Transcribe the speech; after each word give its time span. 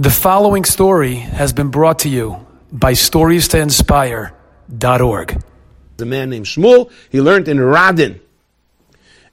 The 0.00 0.08
following 0.08 0.64
story 0.64 1.16
has 1.16 1.52
been 1.52 1.68
brought 1.68 1.98
to 1.98 2.08
you 2.08 2.46
by 2.72 2.94
StoriesToInspire.org. 2.94 5.42
A 5.98 6.04
man 6.06 6.30
named 6.30 6.46
Shmuel, 6.46 6.90
he 7.10 7.20
learned 7.20 7.48
in 7.48 7.58
Radin. 7.58 8.18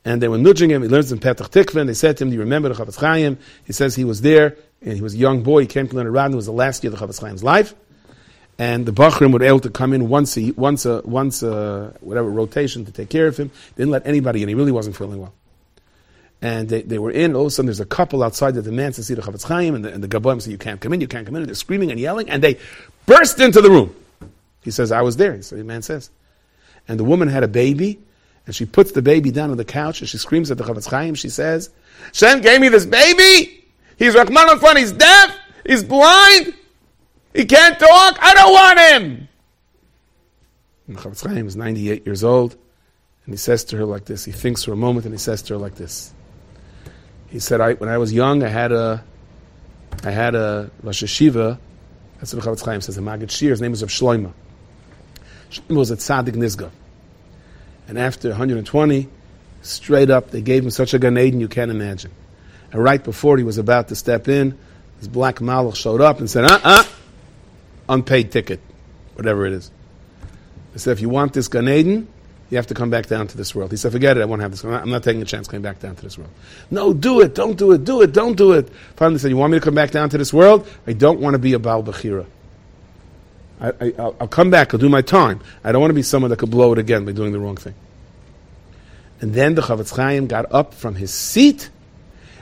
And 0.04 0.22
they 0.22 0.28
were 0.28 0.38
nudging 0.38 0.70
him, 0.70 0.82
he 0.82 0.90
learns 0.90 1.14
in 1.14 1.20
Petach 1.20 1.52
Tikva, 1.52 1.80
and 1.80 1.88
they 1.88 1.94
said 1.94 2.18
to 2.18 2.26
him, 2.26 2.32
do 2.32 2.36
you 2.36 2.42
remember 2.42 2.68
the 2.68 2.76
Chafetz 2.76 2.98
Chaim? 2.98 3.38
He 3.64 3.72
says 3.72 3.96
he 3.96 4.04
was 4.04 4.20
there, 4.20 4.58
and 4.82 4.94
he 4.94 5.02
was 5.02 5.14
a 5.14 5.18
young 5.18 5.42
boy, 5.42 5.62
he 5.62 5.68
came 5.68 5.88
to 5.88 5.96
learn 5.96 6.06
in 6.06 6.12
Radin, 6.12 6.34
it 6.34 6.36
was 6.36 6.48
the 6.48 6.52
last 6.52 6.84
year 6.84 6.92
of 6.92 7.00
the 7.00 7.08
Chafetz 7.08 7.22
Chaim's 7.22 7.46
life. 7.46 7.74
And 8.60 8.86
the 8.86 8.92
Bachrim 8.92 9.32
were 9.32 9.42
able 9.42 9.62
to 9.62 9.70
come 9.70 9.94
in 9.94 10.10
once 10.10 10.38
a, 10.38 10.52
once 10.52 10.86
a, 10.86 11.02
once 11.06 11.44
a, 11.44 11.96
whatever, 12.02 12.30
rotation 12.30 12.84
to 12.84 12.92
take 12.92 13.08
care 13.08 13.28
of 13.28 13.38
him. 13.38 13.52
They 13.76 13.84
didn't 13.84 13.92
let 13.92 14.06
anybody 14.06 14.44
in, 14.44 14.50
he 14.50 14.56
really 14.56 14.74
wasn't 14.74 14.98
feeling 14.98 15.22
well 15.22 15.34
and 16.42 16.70
they, 16.70 16.82
they 16.84 17.00
were 17.00 17.12
in. 17.12 17.36
All 17.36 17.44
of 17.44 17.48
a 17.48 17.52
sudden, 17.52 17.68
there's 17.68 17.80
a 17.80 17.86
couple 17.86 18.24
outside 18.24 18.54
that 18.56 18.64
demands 18.64 18.98
to 18.98 19.04
see 19.04 19.14
the 19.14 19.22
Chafetz 19.22 19.44
Chaim, 19.44 19.76
and 19.76 19.84
the, 19.84 19.94
and 19.94 20.04
the 20.04 20.08
Gaboim 20.08 20.42
say, 20.42 20.52
"You 20.52 20.58
can't 20.58 20.80
come 20.80 20.94
in, 20.94 21.02
you 21.02 21.08
can't 21.08 21.26
come 21.26 21.36
in." 21.36 21.42
And 21.42 21.50
they're 21.50 21.56
screaming 21.56 21.92
and 21.92 22.00
yelling, 22.00 22.30
and 22.30 22.44
they 22.44 22.60
burst 23.06 23.40
into 23.40 23.62
the 23.62 23.70
room. 23.70 23.96
He 24.62 24.72
says, 24.72 24.92
"I 24.92 25.02
was 25.02 25.18
there." 25.18 25.36
He 25.36 25.42
said, 25.42 25.60
"The 25.60 25.64
man 25.64 25.82
says," 25.82 26.10
and 26.88 27.00
the 27.00 27.04
woman 27.04 27.28
had 27.28 27.44
a 27.44 27.48
baby, 27.48 28.00
and 28.46 28.56
she 28.56 28.66
puts 28.66 28.92
the 28.92 29.02
baby 29.02 29.32
down 29.32 29.50
on 29.50 29.58
the 29.58 29.66
couch, 29.66 30.02
and 30.02 30.10
she 30.10 30.18
screams 30.18 30.52
at 30.52 30.58
the 30.58 30.64
Chafetz 30.64 30.88
Chaim. 30.88 31.16
She 31.16 31.30
says, 31.30 31.70
"Shem 32.14 32.42
gave 32.42 32.62
me 32.62 32.70
this 32.70 32.86
baby. 32.86 33.66
He's 33.98 34.14
Rahman 34.14 34.60
fun. 34.60 34.78
He's 34.78 34.92
deaf. 34.92 35.36
He's 35.66 35.84
blind. 35.84 36.54
He 37.34 37.46
can't 37.46 37.80
talk. 37.80 38.18
I 38.22 38.34
don't 38.36 38.54
want 38.54 38.80
him." 38.80 39.28
And 40.88 40.98
the 40.98 41.02
Chafetz 41.02 41.28
Chaim 41.28 41.48
is 41.48 41.56
98 41.56 42.06
years 42.06 42.24
old, 42.24 42.56
and 43.26 43.34
he 43.34 43.38
says 43.38 43.64
to 43.66 43.78
her 43.78 43.86
like 43.86 44.06
this. 44.06 44.24
He 44.24 44.32
thinks 44.32 44.64
for 44.64 44.72
a 44.72 44.78
moment, 44.78 45.06
and 45.06 45.16
he 45.16 45.20
says 45.20 45.42
to 45.44 45.56
her 45.56 45.60
like 45.60 45.74
this. 45.76 46.14
He 47.30 47.40
said, 47.40 47.62
I, 47.62 47.74
when 47.74 47.90
I 47.90 47.98
was 47.98 48.14
young, 48.14 48.44
I 48.44 48.48
had 48.48 48.72
a, 48.72 49.04
I 50.04 50.12
had 50.12 50.36
a 50.36 50.72
Rosh 50.82 51.04
Yeshiva. 51.04 51.58
That's 52.18 52.34
what 52.34 52.44
Chafetz 52.44 52.66
Chaim 52.66 52.82
says. 52.82 52.98
A 52.98 53.02
Maggid 53.02 53.30
Shiur. 53.30 53.50
His 53.50 53.62
name 53.62 53.72
was 53.72 53.82
of 53.82 53.90
Shloima. 53.90 54.32
Shloima 55.52 55.76
was 55.76 55.92
a 55.92 55.98
tzaddik 55.98 56.36
nizga. 56.36 56.72
And 57.88 57.98
after 57.98 58.30
120, 58.30 59.08
straight 59.62 60.10
up, 60.10 60.32
they 60.32 60.42
gave 60.42 60.64
him 60.64 60.72
such 60.72 60.94
a 60.94 61.00
Gan 61.00 61.18
Eden 61.18 61.40
you 61.40 61.48
can't 61.48 61.72
imagine. 61.72 62.12
And 62.72 62.84
right 62.84 63.04
before 63.04 63.38
he 63.38 63.44
was 63.44 63.58
about 63.58 63.90
to 63.90 63.96
step 63.96 64.28
in, 64.28 64.58
this 65.00 65.08
black 65.08 65.38
malach 65.38 65.76
showed 65.76 66.02
up 66.02 66.20
and 66.20 66.30
said, 66.30 66.44
uh-uh, 66.46 66.84
unpaid 67.88 68.32
ticket, 68.32 68.60
whatever 69.16 69.46
it 69.46 69.54
is. 69.54 69.72
They 70.74 70.80
said, 70.80 70.92
if 70.92 71.02
you 71.02 71.10
want 71.10 71.34
this 71.34 71.48
Gan 71.48 71.70
Eden, 71.70 72.08
you 72.50 72.58
have 72.58 72.68
to 72.68 72.74
come 72.74 72.90
back 72.90 73.08
down 73.08 73.28
to 73.28 73.38
this 73.38 73.54
world. 73.54 73.72
He 73.72 73.78
said, 73.78 73.92
forget 73.92 74.18
it, 74.18 74.22
I 74.22 74.26
won't 74.26 74.42
have 74.42 74.52
this. 74.52 74.64
I'm 74.64 74.72
not, 74.72 74.82
I'm 74.84 74.90
not 74.90 75.04
taking 75.04 75.22
a 75.22 75.26
chance 75.26 75.48
coming 75.48 75.62
back 75.62 75.80
down 75.80 75.96
to 75.96 76.02
this 76.02 76.18
world. 76.18 76.32
No, 76.72 76.94
do 76.94 77.20
it, 77.22 77.36
don't 77.36 77.58
do 77.58 77.74
it, 77.74 77.84
do 77.84 78.02
it, 78.02 78.14
don't 78.14 78.38
do 78.38 78.54
it. 78.54 78.70
Finally 78.96 79.20
said, 79.20 79.30
you 79.30 79.38
want 79.38 79.52
me 79.52 79.60
to 79.60 79.64
come 79.64 79.76
back 79.76 79.92
down 79.92 80.10
to 80.10 80.18
this 80.18 80.34
world? 80.34 80.68
I 80.86 80.94
don't 80.94 81.20
want 81.20 81.34
to 81.34 81.40
be 81.40 81.54
a 81.54 81.60
Baal 81.60 81.84
Bechira. 81.84 82.26
I, 83.60 83.72
will 83.72 84.28
come 84.28 84.50
back, 84.50 84.74
I'll 84.74 84.80
do 84.80 84.88
my 84.88 85.02
time. 85.02 85.42
I 85.64 85.72
don't 85.72 85.82
want 85.82 85.90
to 85.90 85.96
be 85.96 86.04
someone 86.04 86.30
that 86.30 86.38
could 86.38 86.52
blow 86.52 86.72
it 86.74 86.80
again 86.80 87.06
by 87.06 87.12
doing 87.12 87.34
the 87.34 87.40
wrong 87.40 87.58
thing. 87.58 87.74
And 89.20 89.34
then 89.34 89.56
the 89.56 89.62
Chafetz 89.64 89.96
Chaim 89.96 90.28
got 90.28 90.52
up 90.52 90.74
from 90.74 90.96
his 90.96 91.12
seat, 91.12 91.70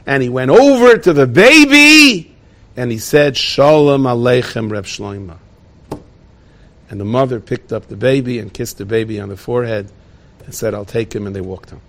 and 0.06 0.22
he 0.22 0.30
went 0.30 0.52
over 0.52 0.98
to 0.98 1.14
the 1.14 1.26
baby, 1.26 2.36
and 2.76 2.92
he 2.92 2.98
said, 2.98 3.38
Shalom 3.38 4.04
Aleichem 4.04 4.70
Reb 4.70 4.86
Shloimeh. 4.86 5.38
And 6.96 7.00
the 7.02 7.04
mother 7.04 7.42
picked 7.42 7.74
up 7.74 7.90
the 7.90 7.98
baby 7.98 8.40
and 8.40 8.54
kissed 8.54 8.78
the 8.78 8.86
baby 8.86 9.20
on 9.20 9.28
the 9.28 9.36
forehead 9.36 9.92
and 10.46 10.56
said, 10.56 10.74
I'll 10.74 10.86
take 10.86 11.14
him, 11.14 11.28
and 11.28 11.36
they 11.36 11.42
walked 11.42 11.72
home. 11.72 11.82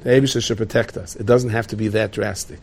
The 0.00 0.10
Eibishter 0.10 0.42
should 0.44 0.58
protect 0.58 0.96
us. 0.96 1.14
It 1.14 1.26
doesn't 1.26 1.50
have 1.50 1.68
to 1.68 1.76
be 1.76 1.86
that 1.86 2.10
drastic. 2.10 2.58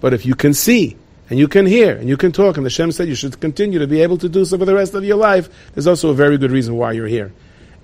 But 0.00 0.14
if 0.14 0.26
you 0.26 0.34
can 0.34 0.52
see, 0.52 0.96
and 1.30 1.38
you 1.38 1.46
can 1.46 1.64
hear, 1.64 1.94
and 1.94 2.08
you 2.08 2.16
can 2.16 2.32
talk, 2.32 2.56
and 2.56 2.66
the 2.66 2.70
Shem 2.70 2.90
said 2.90 3.06
you 3.06 3.14
should 3.14 3.38
continue 3.38 3.78
to 3.78 3.86
be 3.86 4.02
able 4.02 4.18
to 4.18 4.28
do 4.28 4.44
so 4.44 4.58
for 4.58 4.64
the 4.64 4.74
rest 4.74 4.94
of 4.94 5.04
your 5.04 5.16
life, 5.16 5.48
there's 5.74 5.86
also 5.86 6.10
a 6.10 6.14
very 6.14 6.38
good 6.38 6.50
reason 6.50 6.74
why 6.74 6.90
you're 6.90 7.06
here. 7.06 7.32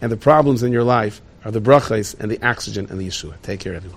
And 0.00 0.10
the 0.10 0.16
problems 0.16 0.64
in 0.64 0.72
your 0.72 0.82
life 0.82 1.22
are 1.44 1.52
the 1.52 1.60
brachas 1.60 2.18
and 2.18 2.28
the 2.28 2.44
oxygen 2.44 2.88
and 2.90 3.00
the 3.00 3.06
Yeshua. 3.06 3.40
Take 3.42 3.60
care, 3.60 3.74
everyone. 3.74 3.90